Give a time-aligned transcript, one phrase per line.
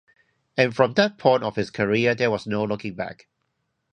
[0.57, 3.27] And from that point of his career there was no looking back.